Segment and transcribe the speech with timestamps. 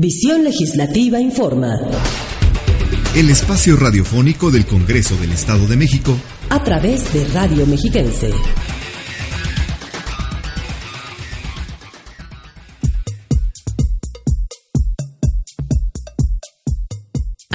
[0.00, 1.76] Visión Legislativa Informa.
[3.16, 6.16] El espacio radiofónico del Congreso del Estado de México.
[6.50, 8.30] A través de Radio Mexiquense.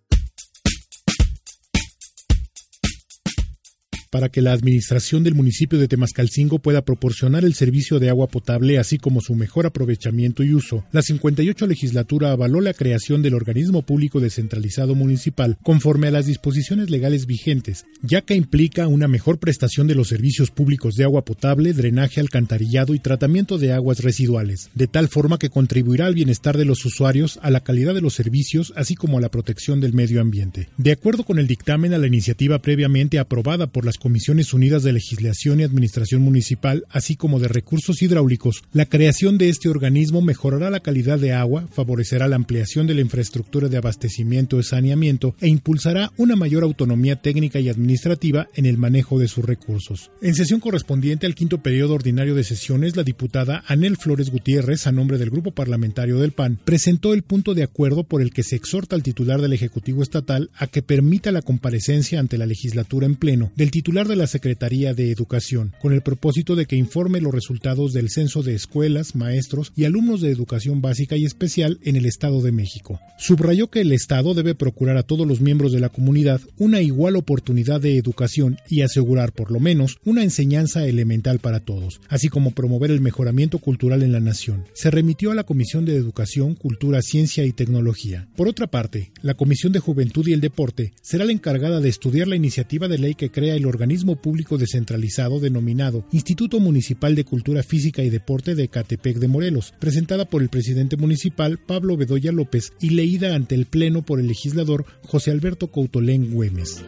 [4.10, 8.78] Para que la administración del municipio de Temascalcingo pueda proporcionar el servicio de agua potable
[8.78, 10.84] así como su mejor aprovechamiento y uso.
[10.92, 16.90] La 58 legislatura avaló la creación del organismo público descentralizado municipal conforme a las disposiciones
[16.90, 21.72] legales vigentes, ya que implica una mejor prestación de los servicios públicos de agua potable,
[21.72, 26.64] drenaje, alcantarillado y tratamiento de aguas residuales, de tal forma que contribuirá al bienestar de
[26.64, 30.20] los usuarios, a la calidad de los servicios, así como a la protección del medio
[30.20, 30.68] ambiente.
[30.76, 34.92] De acuerdo con el dictamen a la iniciativa previamente aprobada por las Comisiones Unidas de
[34.92, 40.70] Legislación y Administración Municipal, así como de Recursos Hidráulicos, la creación de este organismo mejorará
[40.70, 45.48] la calidad de agua, favorecerá la ampliación de la infraestructura de abastecimiento y saneamiento e
[45.48, 50.10] impulsará una mayor autonomía técnica y administrativa en el manejo de sus recursos.
[50.22, 54.92] En sesión correspondiente al quinto periodo ordinario de sesiones, la diputada Anel Flores Gutiérrez, a
[54.92, 58.56] nombre del Grupo Parlamentario del PAN, presentó el punto de acuerdo por el que se
[58.56, 63.16] exhorta al titular del Ejecutivo Estatal a que permita la comparecencia ante la legislatura en
[63.16, 67.32] pleno del titular de la Secretaría de Educación, con el propósito de que informe los
[67.32, 72.04] resultados del censo de escuelas, maestros y alumnos de educación básica y especial en el
[72.04, 73.00] Estado de México.
[73.18, 77.16] Subrayó que el Estado debe procurar a todos los miembros de la comunidad una igual
[77.16, 82.50] oportunidad de educación y asegurar por lo menos una enseñanza elemental para todos, así como
[82.50, 84.66] promover el mejoramiento cultural en la nación.
[84.74, 88.28] Se remitió a la Comisión de Educación, Cultura, Ciencia y Tecnología.
[88.36, 92.28] Por otra parte, la Comisión de Juventud y el Deporte será la encargada de estudiar
[92.28, 97.24] la iniciativa de ley que crea el organismo organismo público descentralizado denominado Instituto Municipal de
[97.24, 102.32] Cultura Física y Deporte de Catepec de Morelos, presentada por el presidente municipal Pablo Bedoya
[102.32, 106.84] López y leída ante el Pleno por el legislador José Alberto Coutolén Güemes.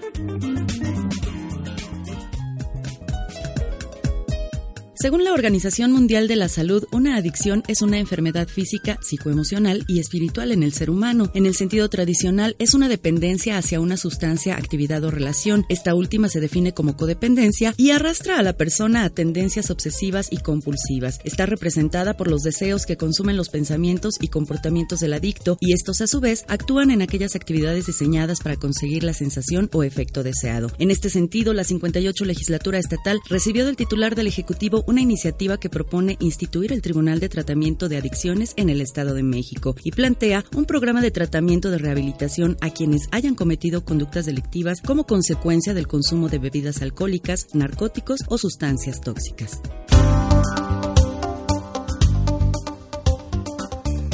[5.01, 9.99] Según la Organización Mundial de la Salud, una adicción es una enfermedad física, psicoemocional y
[9.99, 11.31] espiritual en el ser humano.
[11.33, 15.65] En el sentido tradicional, es una dependencia hacia una sustancia, actividad o relación.
[15.71, 20.37] Esta última se define como codependencia y arrastra a la persona a tendencias obsesivas y
[20.37, 21.19] compulsivas.
[21.25, 26.03] Está representada por los deseos que consumen los pensamientos y comportamientos del adicto y estos
[26.03, 30.71] a su vez actúan en aquellas actividades diseñadas para conseguir la sensación o efecto deseado.
[30.79, 35.71] En este sentido, la 58 legislatura estatal recibió del titular del Ejecutivo una iniciativa que
[35.71, 40.45] propone instituir el Tribunal de Tratamiento de Adicciones en el Estado de México y plantea
[40.57, 45.87] un programa de tratamiento de rehabilitación a quienes hayan cometido conductas delictivas como consecuencia del
[45.87, 49.61] consumo de bebidas alcohólicas, narcóticos o sustancias tóxicas.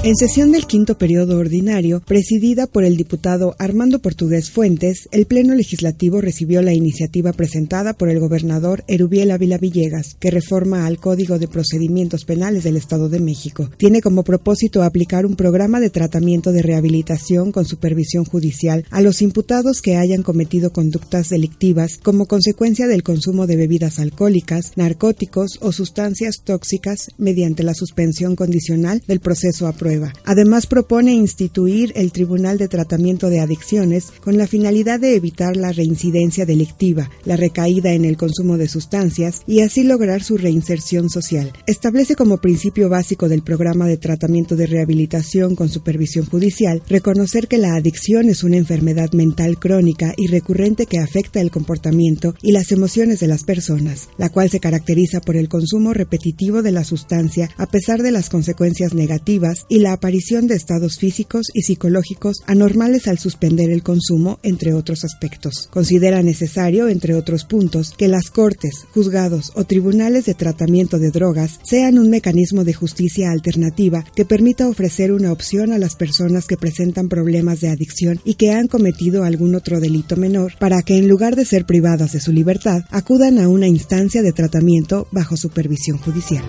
[0.07, 5.53] En sesión del quinto periodo ordinario, presidida por el diputado Armando Portugués Fuentes, el Pleno
[5.57, 11.41] Legislativo recibió la iniciativa presentada por el gobernador Erubiel Ávila Villegas, que reforma al Código
[11.41, 13.69] de Procedimientos Penales del Estado de México.
[13.79, 19.23] Tiene como propósito aplicar un programa de tratamiento de rehabilitación con supervisión judicial a los
[19.23, 25.73] imputados que hayan cometido conductas delictivas como consecuencia del consumo de bebidas alcohólicas, narcóticos o
[25.73, 32.59] sustancias tóxicas mediante la suspensión condicional del proceso a prueba Además, propone instituir el Tribunal
[32.59, 38.05] de Tratamiento de Adicciones con la finalidad de evitar la reincidencia delictiva, la recaída en
[38.05, 41.53] el consumo de sustancias y así lograr su reinserción social.
[41.67, 47.59] Establece como principio básico del programa de tratamiento de rehabilitación con supervisión judicial reconocer que
[47.59, 52.73] la adicción es una enfermedad mental crónica y recurrente que afecta el comportamiento y las
[52.73, 57.51] emociones de las personas, la cual se caracteriza por el consumo repetitivo de la sustancia
[57.57, 63.09] a pesar de las consecuencias negativas y la aparición de estados físicos y psicológicos anormales
[63.09, 65.69] al suspender el consumo, entre otros aspectos.
[65.71, 71.61] Considera necesario, entre otros puntos, que las cortes, juzgados o tribunales de tratamiento de drogas
[71.65, 76.57] sean un mecanismo de justicia alternativa que permita ofrecer una opción a las personas que
[76.57, 81.09] presentan problemas de adicción y que han cometido algún otro delito menor para que en
[81.09, 85.99] lugar de ser privadas de su libertad acudan a una instancia de tratamiento bajo supervisión
[85.99, 86.45] judicial.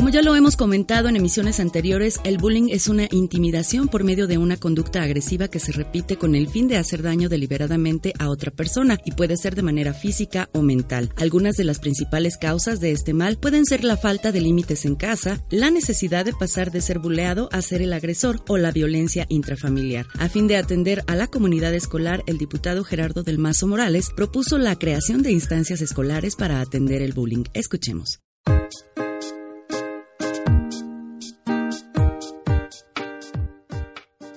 [0.00, 4.26] Como ya lo hemos comentado en emisiones anteriores, el bullying es una intimidación por medio
[4.26, 8.30] de una conducta agresiva que se repite con el fin de hacer daño deliberadamente a
[8.30, 11.10] otra persona y puede ser de manera física o mental.
[11.16, 14.94] Algunas de las principales causas de este mal pueden ser la falta de límites en
[14.94, 19.26] casa, la necesidad de pasar de ser buleado a ser el agresor o la violencia
[19.28, 20.06] intrafamiliar.
[20.18, 24.56] A fin de atender a la comunidad escolar, el diputado Gerardo del Mazo Morales propuso
[24.56, 27.44] la creación de instancias escolares para atender el bullying.
[27.52, 28.20] Escuchemos.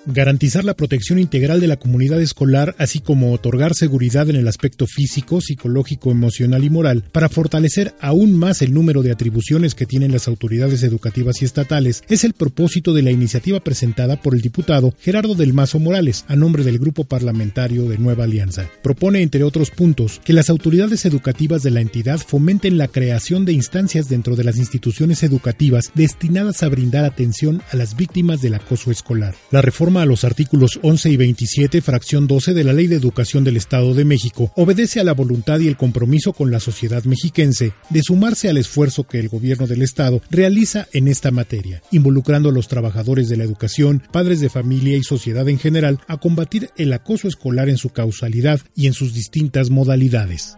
[0.05, 4.85] Garantizar la protección integral de la comunidad escolar, así como otorgar seguridad en el aspecto
[4.87, 10.11] físico, psicológico, emocional y moral, para fortalecer aún más el número de atribuciones que tienen
[10.11, 14.93] las autoridades educativas y estatales, es el propósito de la iniciativa presentada por el diputado
[14.99, 18.69] Gerardo del Mazo Morales, a nombre del Grupo Parlamentario de Nueva Alianza.
[18.81, 23.53] Propone, entre otros puntos, que las autoridades educativas de la entidad fomenten la creación de
[23.53, 28.91] instancias dentro de las instituciones educativas destinadas a brindar atención a las víctimas del acoso
[28.91, 29.35] escolar.
[29.51, 33.43] La reforma a los artículos 11 y 27, fracción 12 de la Ley de Educación
[33.43, 37.73] del Estado de México, obedece a la voluntad y el compromiso con la sociedad mexiquense
[37.89, 42.53] de sumarse al esfuerzo que el gobierno del Estado realiza en esta materia, involucrando a
[42.53, 46.91] los trabajadores de la educación, padres de familia y sociedad en general a combatir el
[46.93, 50.55] acoso escolar en su causalidad y en sus distintas modalidades.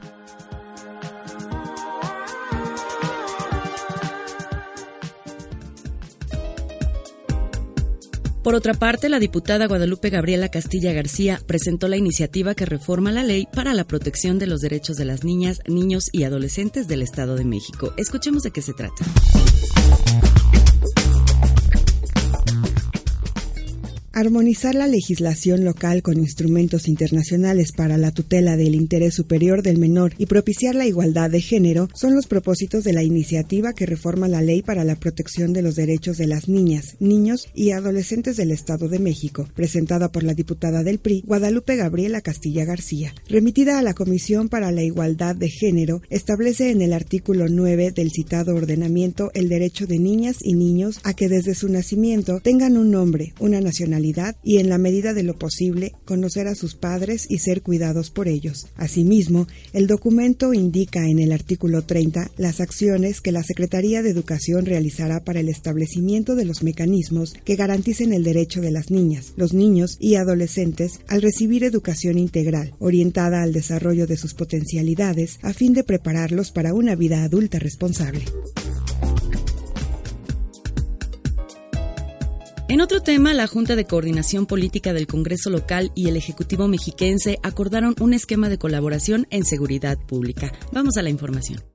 [8.46, 13.24] Por otra parte, la diputada Guadalupe Gabriela Castilla García presentó la iniciativa que reforma la
[13.24, 17.38] ley para la protección de los derechos de las niñas, niños y adolescentes del Estado
[17.38, 17.96] de México.
[17.98, 19.04] Escuchemos de qué se trata.
[24.18, 30.14] Armonizar la legislación local con instrumentos internacionales para la tutela del interés superior del menor
[30.18, 34.42] y propiciar la igualdad de género son los propósitos de la iniciativa que reforma la
[34.42, 38.88] ley para la protección de los derechos de las niñas, niños y adolescentes del Estado
[38.88, 43.14] de México, presentada por la diputada del PRI, Guadalupe Gabriela Castilla García.
[43.28, 48.12] Remitida a la Comisión para la Igualdad de Género, establece en el artículo 9 del
[48.12, 52.92] citado ordenamiento el derecho de niñas y niños a que desde su nacimiento tengan un
[52.92, 54.05] nombre, una nacionalidad,
[54.44, 58.28] y en la medida de lo posible conocer a sus padres y ser cuidados por
[58.28, 58.68] ellos.
[58.76, 64.66] Asimismo, el documento indica en el artículo 30 las acciones que la Secretaría de Educación
[64.66, 69.54] realizará para el establecimiento de los mecanismos que garanticen el derecho de las niñas, los
[69.54, 75.74] niños y adolescentes al recibir educación integral, orientada al desarrollo de sus potencialidades a fin
[75.74, 78.24] de prepararlos para una vida adulta responsable.
[82.68, 87.38] En otro tema, la Junta de Coordinación Política del Congreso Local y el Ejecutivo Mexiquense
[87.44, 90.52] acordaron un esquema de colaboración en seguridad pública.
[90.72, 91.75] Vamos a la información.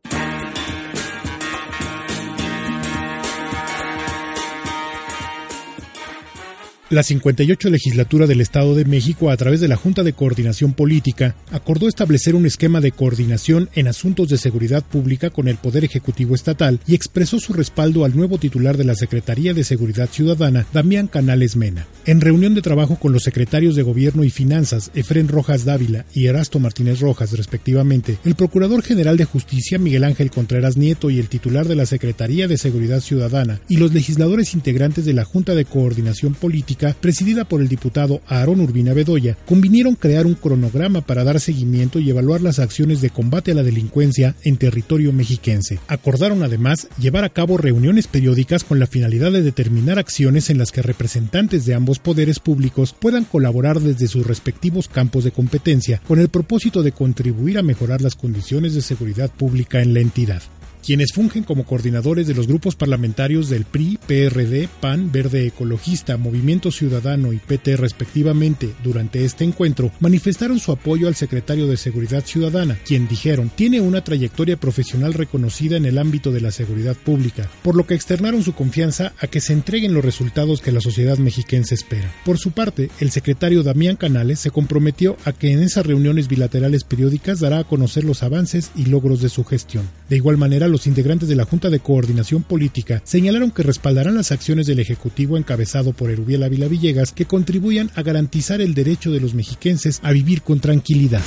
[6.91, 11.37] La 58 legislatura del Estado de México, a través de la Junta de Coordinación Política,
[11.53, 16.35] acordó establecer un esquema de coordinación en asuntos de seguridad pública con el Poder Ejecutivo
[16.35, 21.07] Estatal y expresó su respaldo al nuevo titular de la Secretaría de Seguridad Ciudadana, Damián
[21.07, 21.87] Canales Mena.
[22.07, 26.27] En reunión de trabajo con los secretarios de Gobierno y Finanzas, Efren Rojas Dávila y
[26.27, 31.29] Erasto Martínez Rojas, respectivamente, el Procurador General de Justicia, Miguel Ángel Contreras Nieto, y el
[31.29, 35.67] titular de la Secretaría de Seguridad Ciudadana, y los legisladores integrantes de la Junta de
[35.67, 41.41] Coordinación Política presidida por el diputado Aarón Urbina Bedoya, convinieron crear un cronograma para dar
[41.41, 45.79] seguimiento y evaluar las acciones de combate a la delincuencia en territorio mexiquense.
[45.89, 50.73] Acordaron además llevar a cabo reuniones periódicas con la finalidad de determinar acciones en las
[50.73, 56.19] que representantes de ambos poderes públicos puedan colaborar desde sus respectivos campos de competencia con
[56.19, 60.43] el propósito de contribuir a mejorar las condiciones de seguridad pública en la entidad
[60.85, 66.71] quienes fungen como coordinadores de los grupos parlamentarios del PRI, PRD, PAN, Verde Ecologista, Movimiento
[66.71, 72.79] Ciudadano y PT respectivamente durante este encuentro, manifestaron su apoyo al secretario de Seguridad Ciudadana,
[72.85, 77.77] quien dijeron tiene una trayectoria profesional reconocida en el ámbito de la seguridad pública, por
[77.77, 81.75] lo que externaron su confianza a que se entreguen los resultados que la sociedad mexiquense
[81.75, 82.13] espera.
[82.25, 86.85] Por su parte, el secretario Damián Canales se comprometió a que en esas reuniones bilaterales
[86.85, 89.89] periódicas dará a conocer los avances y logros de su gestión.
[90.11, 94.33] De igual manera, los integrantes de la Junta de Coordinación Política señalaron que respaldarán las
[94.33, 99.21] acciones del Ejecutivo encabezado por Erubiel Ávila Villegas que contribuyan a garantizar el derecho de
[99.21, 101.23] los mexiquenses a vivir con tranquilidad.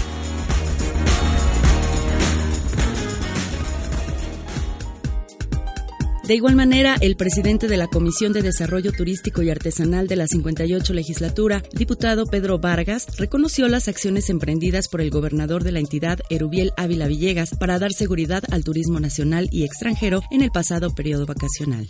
[6.24, 10.26] De igual manera, el presidente de la Comisión de Desarrollo Turístico y Artesanal de la
[10.26, 16.22] 58 legislatura, diputado Pedro Vargas, reconoció las acciones emprendidas por el gobernador de la entidad,
[16.30, 21.26] Erubiel Ávila Villegas, para dar seguridad al turismo nacional y extranjero en el pasado periodo
[21.26, 21.90] vacacional.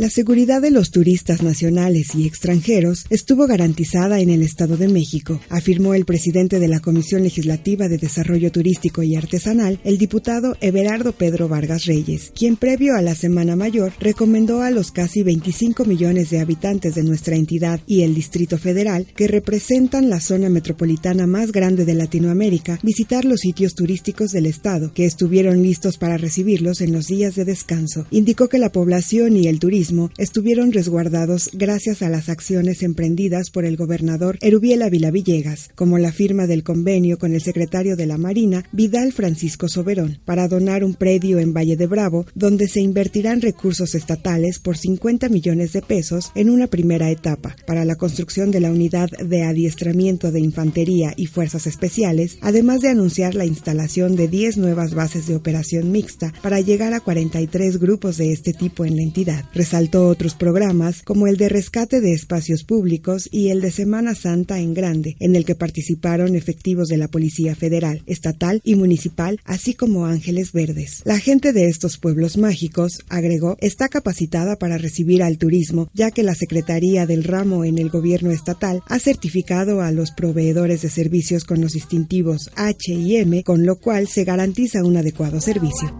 [0.00, 5.42] La seguridad de los turistas nacionales y extranjeros estuvo garantizada en el Estado de México,
[5.50, 11.12] afirmó el presidente de la Comisión Legislativa de Desarrollo Turístico y Artesanal, el diputado Everardo
[11.12, 16.30] Pedro Vargas Reyes, quien previo a la Semana Mayor recomendó a los casi 25 millones
[16.30, 21.52] de habitantes de nuestra entidad y el Distrito Federal, que representan la zona metropolitana más
[21.52, 26.92] grande de Latinoamérica, visitar los sitios turísticos del Estado, que estuvieron listos para recibirlos en
[26.92, 28.06] los días de descanso.
[28.10, 33.64] Indicó que la población y el turismo estuvieron resguardados gracias a las acciones emprendidas por
[33.64, 38.18] el gobernador Erubiel Ávila Villegas, como la firma del convenio con el secretario de la
[38.18, 43.40] Marina, Vidal Francisco Soberón, para donar un predio en Valle de Bravo, donde se invertirán
[43.40, 48.60] recursos estatales por 50 millones de pesos en una primera etapa para la construcción de
[48.60, 54.28] la unidad de adiestramiento de infantería y fuerzas especiales, además de anunciar la instalación de
[54.28, 58.96] 10 nuevas bases de operación mixta para llegar a 43 grupos de este tipo en
[58.96, 59.44] la entidad
[59.80, 64.58] Resaltó otros programas como el de rescate de espacios públicos y el de Semana Santa
[64.58, 69.72] en Grande, en el que participaron efectivos de la Policía Federal, Estatal y Municipal, así
[69.72, 71.00] como Ángeles Verdes.
[71.06, 76.24] La gente de estos pueblos mágicos, agregó, está capacitada para recibir al turismo, ya que
[76.24, 81.44] la Secretaría del Ramo en el gobierno estatal ha certificado a los proveedores de servicios
[81.44, 85.90] con los distintivos H y M, con lo cual se garantiza un adecuado servicio.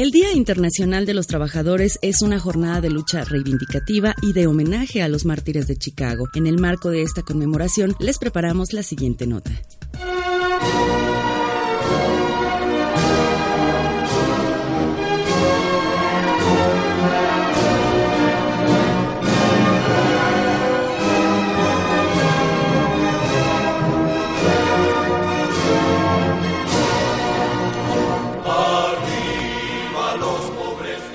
[0.00, 5.02] El Día Internacional de los Trabajadores es una jornada de lucha reivindicativa y de homenaje
[5.02, 6.26] a los mártires de Chicago.
[6.34, 9.50] En el marco de esta conmemoración les preparamos la siguiente nota.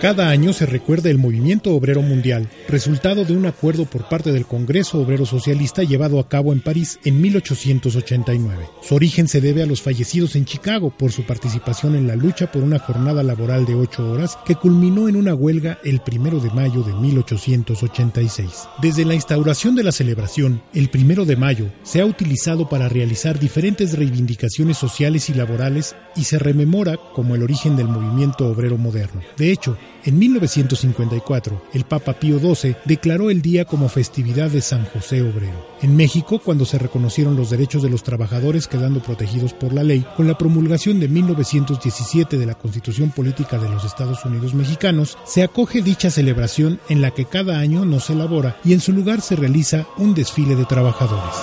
[0.06, 4.46] Cada año se recuerda el movimiento obrero mundial, resultado de un acuerdo por parte del
[4.46, 8.68] Congreso Obrero Socialista llevado a cabo en París en 1889.
[8.84, 12.52] Su origen se debe a los fallecidos en Chicago por su participación en la lucha
[12.52, 16.52] por una jornada laboral de ocho horas que culminó en una huelga el primero de
[16.52, 18.70] mayo de 1886.
[18.84, 23.40] Desde la instauración de la celebración, el primero de mayo se ha utilizado para realizar
[23.40, 29.22] diferentes reivindicaciones sociales y laborales y se rememora como el origen del movimiento obrero moderno.
[29.36, 34.86] De hecho, en 1954, el Papa Pío XII declaró el día como festividad de San
[34.86, 35.68] José Obrero.
[35.82, 40.06] En México, cuando se reconocieron los derechos de los trabajadores quedando protegidos por la ley,
[40.16, 45.44] con la promulgación de 1917 de la Constitución Política de los Estados Unidos Mexicanos, se
[45.44, 49.22] acoge dicha celebración en la que cada año no se elabora y en su lugar
[49.22, 51.36] se realiza un desfile de trabajadores.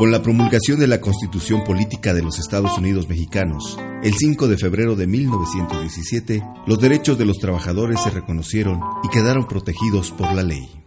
[0.00, 4.56] Con la promulgación de la Constitución Política de los Estados Unidos Mexicanos, el 5 de
[4.56, 10.42] febrero de 1917, los derechos de los trabajadores se reconocieron y quedaron protegidos por la
[10.42, 10.79] ley.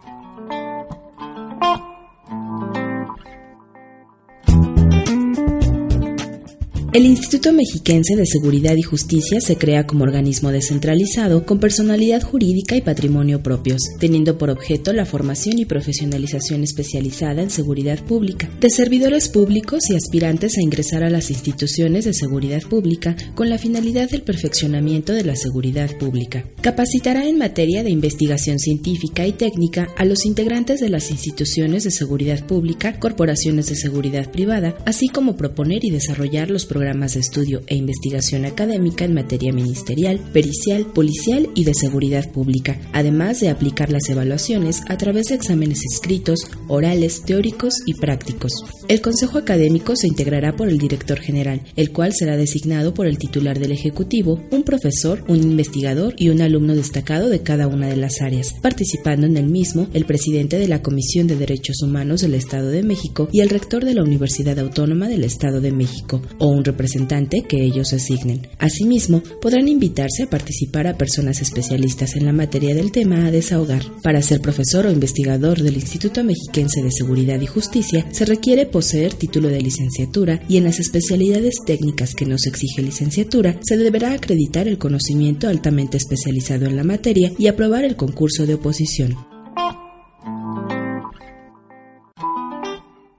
[6.94, 12.76] El Instituto Mexiquense de Seguridad y Justicia se crea como organismo descentralizado con personalidad jurídica
[12.76, 18.70] y patrimonio propios, teniendo por objeto la formación y profesionalización especializada en seguridad pública de
[18.70, 24.12] servidores públicos y aspirantes a ingresar a las instituciones de seguridad pública con la finalidad
[24.12, 26.46] del perfeccionamiento de la seguridad pública.
[26.62, 31.92] Capacitará en materia de investigación científica y técnica a los integrantes de las instituciones de
[31.92, 37.22] seguridad pública, corporaciones de seguridad privada, así como proponer y desarrollar los programas programas de
[37.22, 43.48] estudio e investigación académica en materia ministerial, pericial, policial y de seguridad pública, además de
[43.48, 48.52] aplicar las evaluaciones a través de exámenes escritos, orales, teóricos y prácticos.
[48.90, 53.18] El Consejo Académico se integrará por el director general, el cual será designado por el
[53.18, 57.96] titular del Ejecutivo, un profesor, un investigador y un alumno destacado de cada una de
[57.96, 62.34] las áreas, participando en el mismo el presidente de la Comisión de Derechos Humanos del
[62.34, 66.48] Estado de México y el rector de la Universidad Autónoma del Estado de México, o
[66.48, 68.48] un representante que ellos asignen.
[68.60, 73.84] Asimismo, podrán invitarse a participar a personas especialistas en la materia del tema a desahogar.
[74.02, 79.14] Para ser profesor o investigador del Instituto Mexiquense de Seguridad y Justicia, se requiere poseer
[79.14, 84.68] título de licenciatura y en las especialidades técnicas que nos exige licenciatura, se deberá acreditar
[84.68, 89.33] el conocimiento altamente especializado en la materia y aprobar el concurso de oposición.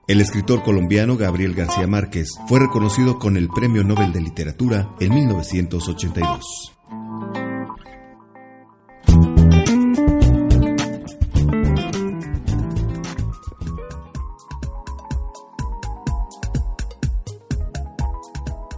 [0.07, 5.15] El escritor colombiano Gabriel García Márquez fue reconocido con el Premio Nobel de Literatura en
[5.15, 6.74] 1982.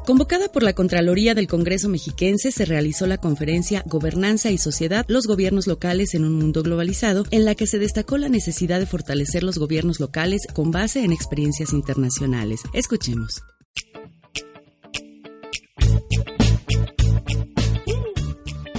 [0.07, 5.27] Convocada por la Contraloría del Congreso Mexiquense, se realizó la conferencia Gobernanza y Sociedad, los
[5.27, 9.43] gobiernos locales en un mundo globalizado, en la que se destacó la necesidad de fortalecer
[9.43, 12.61] los gobiernos locales con base en experiencias internacionales.
[12.73, 13.43] Escuchemos.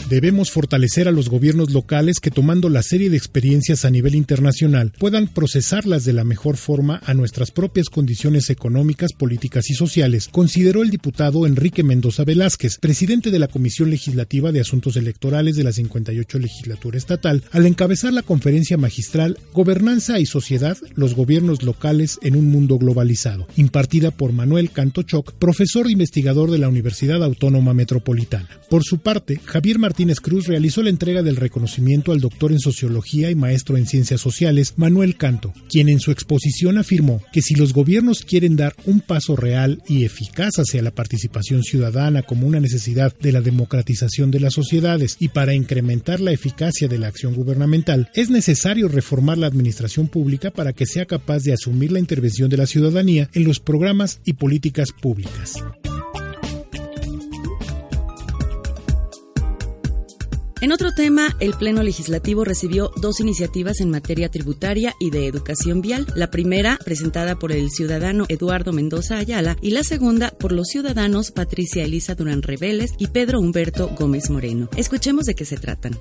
[0.09, 4.93] Debemos fortalecer a los gobiernos locales que tomando la serie de experiencias a nivel internacional
[4.97, 10.81] puedan procesarlas de la mejor forma a nuestras propias condiciones económicas, políticas y sociales, consideró
[10.81, 15.73] el diputado Enrique Mendoza Velázquez, presidente de la Comisión Legislativa de Asuntos Electorales de la
[15.73, 22.37] 58 Legislatura Estatal, al encabezar la conferencia magistral Gobernanza y Sociedad, los gobiernos locales en
[22.37, 28.47] un mundo globalizado, impartida por Manuel Cantochoc, profesor e investigador de la Universidad Autónoma Metropolitana.
[28.69, 32.59] Por su parte, Javier Martínez Martínez Cruz realizó la entrega del reconocimiento al doctor en
[32.59, 37.55] Sociología y maestro en Ciencias Sociales, Manuel Canto, quien en su exposición afirmó que si
[37.55, 42.59] los gobiernos quieren dar un paso real y eficaz hacia la participación ciudadana como una
[42.59, 47.33] necesidad de la democratización de las sociedades y para incrementar la eficacia de la acción
[47.33, 52.51] gubernamental, es necesario reformar la administración pública para que sea capaz de asumir la intervención
[52.51, 55.55] de la ciudadanía en los programas y políticas públicas.
[60.59, 65.81] En otro tema, el Pleno Legislativo recibió dos iniciativas en materia tributaria y de educación
[65.81, 66.07] vial.
[66.15, 71.31] La primera, presentada por el ciudadano Eduardo Mendoza Ayala, y la segunda, por los ciudadanos
[71.31, 74.67] Patricia Elisa Durán Reveles y Pedro Humberto Gómez Moreno.
[74.75, 75.97] Escuchemos de qué se tratan.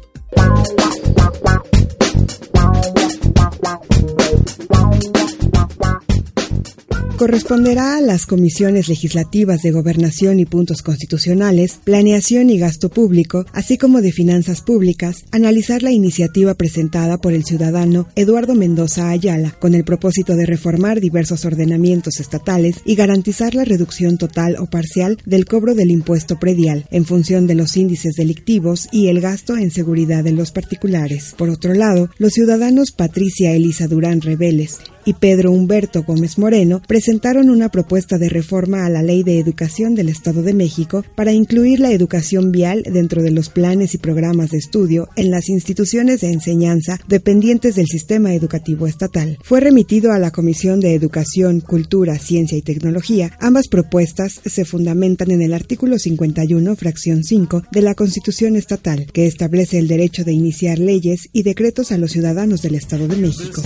[7.16, 13.78] Corresponderá a las comisiones legislativas de Gobernación y Puntos Constitucionales, Planeación y Gasto Público, así
[13.78, 19.74] como de Finanzas Públicas, analizar la iniciativa presentada por el ciudadano Eduardo Mendoza Ayala con
[19.74, 25.46] el propósito de reformar diversos ordenamientos estatales y garantizar la reducción total o parcial del
[25.46, 30.22] cobro del impuesto predial en función de los índices delictivos y el gasto en seguridad
[30.22, 31.34] de los particulares.
[31.36, 37.48] Por otro lado, los ciudadanos Patricia Elisa Durán Reveles y Pedro Humberto Gómez Moreno presentaron
[37.48, 41.80] una propuesta de reforma a la Ley de Educación del Estado de México para incluir
[41.80, 46.32] la educación vial dentro de los planes y programas de estudio en las instituciones de
[46.32, 49.38] enseñanza dependientes del sistema educativo estatal.
[49.42, 53.30] Fue remitido a la Comisión de Educación, Cultura, Ciencia y Tecnología.
[53.40, 59.26] Ambas propuestas se fundamentan en el artículo 51, fracción 5 de la Constitución estatal, que
[59.26, 63.62] establece el derecho de iniciar leyes y decretos a los ciudadanos del Estado de México.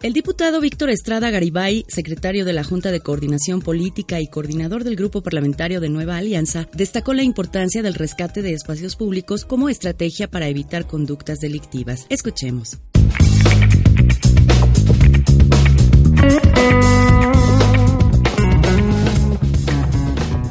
[0.00, 4.96] El diputado Víctor Estrada Garibay, secretario de la Junta de Coordinación Política y coordinador del
[4.96, 10.30] Grupo Parlamentario de Nueva Alianza, destacó la importancia del rescate de espacios públicos como estrategia
[10.30, 12.06] para evitar conductas delictivas.
[12.08, 12.78] Escuchemos.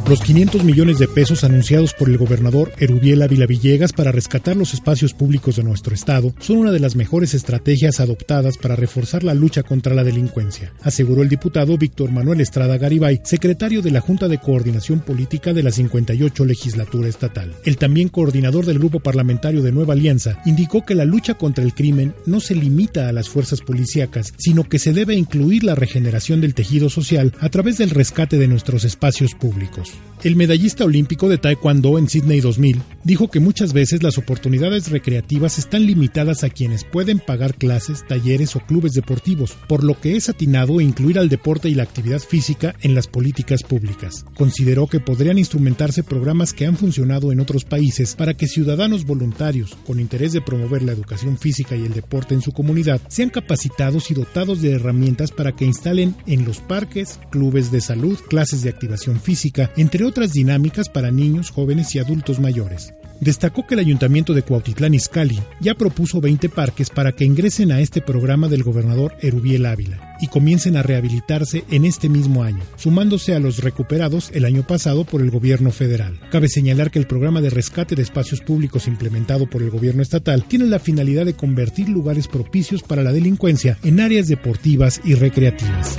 [0.08, 4.74] Los 500 millones de pesos anunciados por el gobernador Erubiel Ávila Villegas para rescatar los
[4.74, 9.34] espacios públicos de nuestro estado son una de las mejores estrategias adoptadas para reforzar la
[9.34, 14.30] lucha contra la delincuencia, aseguró el diputado Víctor Manuel Estrada Garibay, secretario de la Junta
[14.30, 17.54] de Coordinación Política de la 58 legislatura estatal.
[17.66, 21.74] El también coordinador del grupo parlamentario de Nueva Alianza indicó que la lucha contra el
[21.74, 26.40] crimen no se limita a las fuerzas policíacas, sino que se debe incluir la regeneración
[26.40, 29.97] del tejido social a través del rescate de nuestros espacios públicos.
[30.24, 35.60] El medallista olímpico de Taekwondo en Sydney 2000 dijo que muchas veces las oportunidades recreativas
[35.60, 40.28] están limitadas a quienes pueden pagar clases, talleres o clubes deportivos, por lo que es
[40.28, 44.26] atinado incluir al deporte y la actividad física en las políticas públicas.
[44.36, 49.78] Consideró que podrían instrumentarse programas que han funcionado en otros países para que ciudadanos voluntarios,
[49.86, 54.10] con interés de promover la educación física y el deporte en su comunidad, sean capacitados
[54.10, 58.70] y dotados de herramientas para que instalen en los parques, clubes de salud, clases de
[58.70, 62.94] activación física, entre otras dinámicas para niños, jóvenes y adultos mayores.
[63.22, 67.80] Destacó que el ayuntamiento de Cuautitlán Izcalli ya propuso 20 parques para que ingresen a
[67.80, 73.34] este programa del gobernador Erubiel Ávila y comiencen a rehabilitarse en este mismo año, sumándose
[73.34, 76.20] a los recuperados el año pasado por el gobierno federal.
[76.32, 80.44] Cabe señalar que el programa de rescate de espacios públicos implementado por el gobierno estatal
[80.44, 85.98] tiene la finalidad de convertir lugares propicios para la delincuencia en áreas deportivas y recreativas.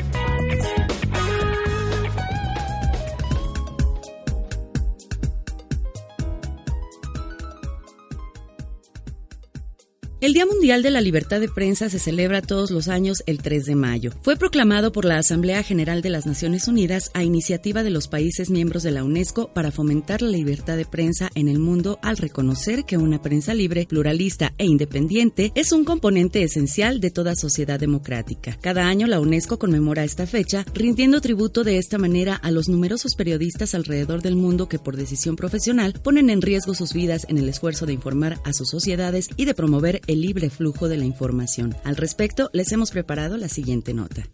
[10.21, 13.67] El Día Mundial de la Libertad de Prensa se celebra todos los años el 3
[13.67, 14.11] de mayo.
[14.23, 18.51] Fue proclamado por la Asamblea General de las Naciones Unidas a iniciativa de los países
[18.51, 22.85] miembros de la UNESCO para fomentar la libertad de prensa en el mundo al reconocer
[22.85, 28.59] que una prensa libre, pluralista e independiente es un componente esencial de toda sociedad democrática.
[28.61, 33.15] Cada año la UNESCO conmemora esta fecha, rindiendo tributo de esta manera a los numerosos
[33.15, 37.49] periodistas alrededor del mundo que por decisión profesional ponen en riesgo sus vidas en el
[37.49, 41.77] esfuerzo de informar a sus sociedades y de promover el libre flujo de la información.
[41.85, 44.27] Al respecto, les hemos preparado la siguiente nota.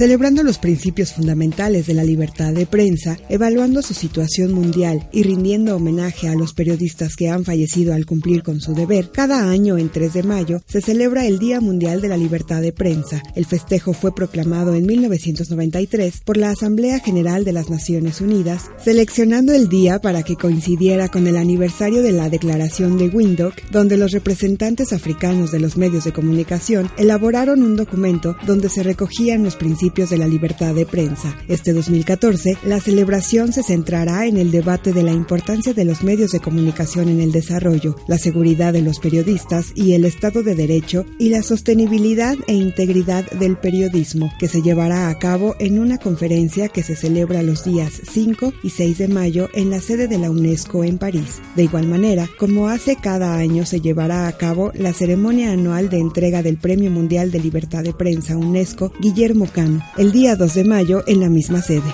[0.00, 5.76] Celebrando los principios fundamentales de la libertad de prensa, evaluando su situación mundial y rindiendo
[5.76, 9.90] homenaje a los periodistas que han fallecido al cumplir con su deber, cada año en
[9.90, 13.22] 3 de mayo se celebra el Día Mundial de la Libertad de Prensa.
[13.34, 19.52] El festejo fue proclamado en 1993 por la Asamblea General de las Naciones Unidas, seleccionando
[19.52, 24.12] el día para que coincidiera con el aniversario de la Declaración de Windhoek, donde los
[24.12, 29.89] representantes africanos de los medios de comunicación elaboraron un documento donde se recogían los principios
[29.90, 31.36] de la libertad de prensa.
[31.48, 36.30] Este 2014, la celebración se centrará en el debate de la importancia de los medios
[36.30, 41.06] de comunicación en el desarrollo, la seguridad de los periodistas y el Estado de Derecho
[41.18, 46.68] y la sostenibilidad e integridad del periodismo, que se llevará a cabo en una conferencia
[46.68, 50.30] que se celebra los días 5 y 6 de mayo en la sede de la
[50.30, 51.40] UNESCO en París.
[51.56, 55.98] De igual manera, como hace cada año, se llevará a cabo la ceremonia anual de
[55.98, 60.64] entrega del Premio Mundial de Libertad de Prensa UNESCO Guillermo Cano el día 2 de
[60.64, 61.92] mayo en la misma sede.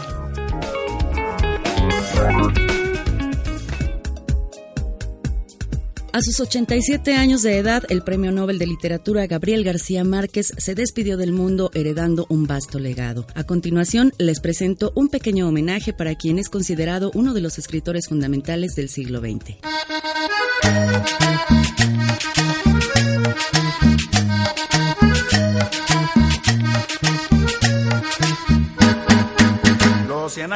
[6.16, 10.74] A sus 87 años de edad, el Premio Nobel de Literatura Gabriel García Márquez se
[10.74, 13.26] despidió del mundo heredando un vasto legado.
[13.34, 18.08] A continuación, les presento un pequeño homenaje para quien es considerado uno de los escritores
[18.08, 19.58] fundamentales del siglo XX.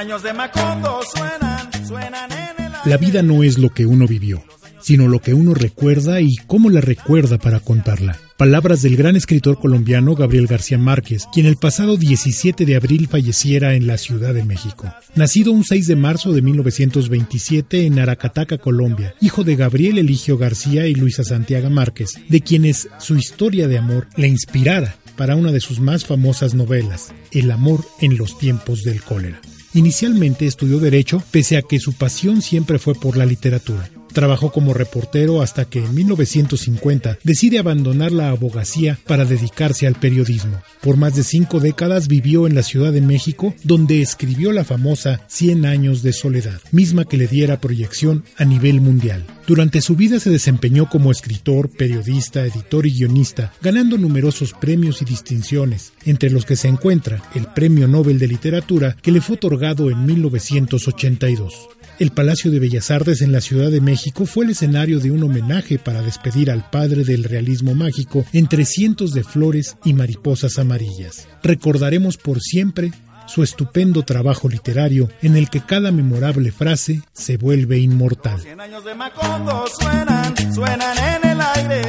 [0.01, 2.73] Años de Macondo suenan, suenan en el...
[2.87, 4.43] La vida no es lo que uno vivió,
[4.81, 8.19] sino lo que uno recuerda y cómo la recuerda para contarla.
[8.39, 13.75] Palabras del gran escritor colombiano Gabriel García Márquez, quien el pasado 17 de abril falleciera
[13.75, 14.91] en la Ciudad de México.
[15.17, 20.87] Nacido un 6 de marzo de 1927 en Aracataca, Colombia, hijo de Gabriel Eligio García
[20.87, 25.61] y Luisa Santiago Márquez, de quienes su historia de amor le inspirara para una de
[25.61, 29.43] sus más famosas novelas, El amor en los tiempos del cólera.
[29.73, 33.89] Inicialmente estudió Derecho, pese a que su pasión siempre fue por la literatura.
[34.13, 40.63] Trabajó como reportero hasta que en 1950 decide abandonar la abogacía para dedicarse al periodismo.
[40.81, 45.21] Por más de cinco décadas vivió en la Ciudad de México, donde escribió la famosa
[45.29, 49.25] Cien años de soledad, misma que le diera proyección a nivel mundial.
[49.47, 55.05] Durante su vida se desempeñó como escritor, periodista, editor y guionista, ganando numerosos premios y
[55.05, 59.91] distinciones, entre los que se encuentra el Premio Nobel de Literatura que le fue otorgado
[59.91, 61.69] en 1982.
[62.01, 65.23] El Palacio de Bellas Artes en la Ciudad de México fue el escenario de un
[65.23, 71.29] homenaje para despedir al padre del realismo mágico entre cientos de flores y mariposas amarillas.
[71.43, 72.91] Recordaremos por siempre
[73.27, 78.41] su estupendo trabajo literario en el que cada memorable frase se vuelve inmortal.
[78.41, 81.83] Suenan, suenan en el aire.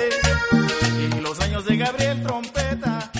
[1.16, 3.11] Y los años de Gabriel trompeta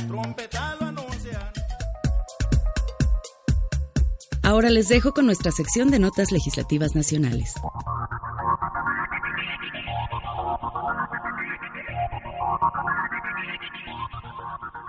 [4.52, 7.54] Ahora les dejo con nuestra sección de notas legislativas nacionales.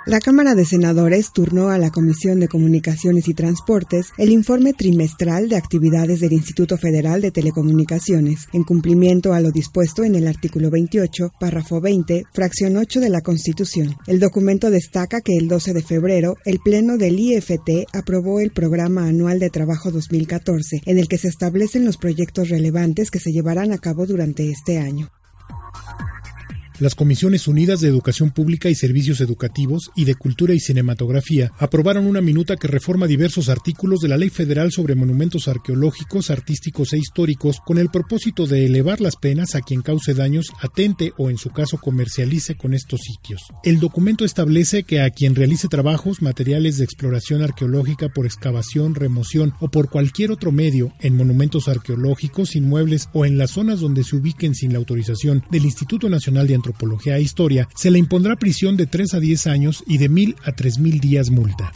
[0.04, 5.48] La Cámara de Senadores turnó a la Comisión de Comunicaciones y Transportes el informe trimestral
[5.48, 10.70] de actividades del Instituto Federal de Telecomunicaciones, en cumplimiento a lo dispuesto en el artículo
[10.70, 13.96] 28, párrafo 20, fracción 8 de la Constitución.
[14.08, 19.06] El documento destaca que el 12 de febrero el Pleno del IFT aprobó el Programa
[19.06, 23.70] Anual de Trabajo 2014, en el que se establecen los proyectos relevantes que se llevarán
[23.70, 25.12] a cabo durante este año
[26.82, 32.06] las Comisiones Unidas de Educación Pública y Servicios Educativos y de Cultura y Cinematografía aprobaron
[32.06, 36.98] una minuta que reforma diversos artículos de la Ley Federal sobre Monumentos Arqueológicos, Artísticos e
[36.98, 41.38] Históricos con el propósito de elevar las penas a quien cause daños, atente o en
[41.38, 43.42] su caso comercialice con estos sitios.
[43.62, 49.54] El documento establece que a quien realice trabajos, materiales de exploración arqueológica por excavación, remoción
[49.60, 54.16] o por cualquier otro medio en monumentos arqueológicos, inmuebles o en las zonas donde se
[54.16, 56.71] ubiquen sin la autorización del Instituto Nacional de Antropología
[57.06, 60.52] E Historia, se le impondrá prisión de 3 a 10 años y de 1.000 a
[60.52, 61.72] 3.000 días multa.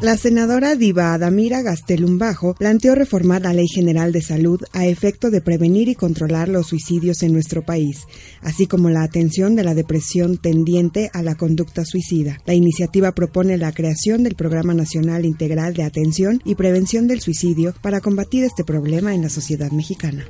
[0.00, 5.40] La senadora Diva Adamira Gastelumbajo planteó reformar la Ley General de Salud a efecto de
[5.40, 8.06] prevenir y controlar los suicidios en nuestro país,
[8.40, 12.38] así como la atención de la depresión tendiente a la conducta suicida.
[12.46, 17.74] La iniciativa propone la creación del Programa Nacional Integral de Atención y Prevención del Suicidio
[17.82, 20.26] para combatir este problema en la sociedad mexicana.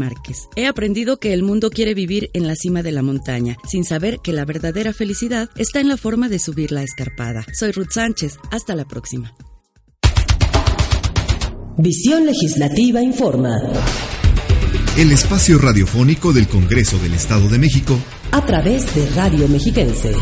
[0.56, 4.20] He aprendido que el mundo quiere vivir en la cima de la montaña, sin saber
[4.22, 7.44] que la verdadera felicidad está en la forma de subir la escarpada.
[7.52, 8.38] Soy Ruth Sánchez.
[8.50, 9.34] Hasta la próxima.
[11.76, 13.56] Visión Legislativa Informa.
[14.96, 17.98] El espacio radiofónico del Congreso del Estado de México.
[18.30, 20.12] A través de Radio Mexiquense.